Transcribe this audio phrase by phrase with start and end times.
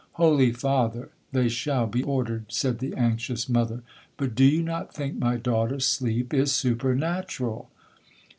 [0.13, 5.37] '—'Holy Father, they shall be ordered,' said the anxious mother—'but do you not think my
[5.37, 7.69] daughter's sleep is supernatural?'